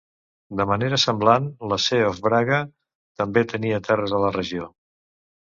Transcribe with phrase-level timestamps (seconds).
[0.59, 2.59] De manera semblant, la Sé of Braga
[3.23, 4.69] també tenia terres a la regió.